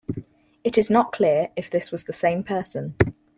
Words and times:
It 0.63 0.79
is 0.79 0.89
not 0.89 1.11
clear 1.11 1.49
if 1.55 1.69
this 1.69 1.91
was 1.91 2.05
the 2.05 2.11
same 2.13 2.43
person. 2.43 2.95